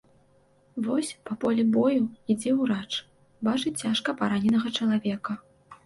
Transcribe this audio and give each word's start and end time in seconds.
Вось 0.87 1.11
па 1.29 1.37
полі 1.43 1.67
бою 1.77 2.01
ідзе 2.37 2.51
ўрач, 2.63 2.91
бачыць 3.49 3.79
цяжка 3.83 4.09
параненага 4.23 4.67
чалавека. 4.77 5.43